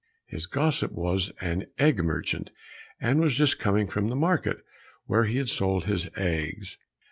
His 0.25 0.47
gossip 0.47 0.93
was 0.93 1.31
an 1.41 1.67
egg 1.77 2.03
merchant, 2.03 2.49
and 2.99 3.19
was 3.19 3.35
just 3.35 3.59
coming 3.59 3.87
from 3.87 4.07
the 4.07 4.15
market, 4.15 4.65
where 5.05 5.25
he 5.25 5.37
had 5.37 5.49
sold 5.49 5.85
his 5.85 6.09
eggs. 6.15 6.79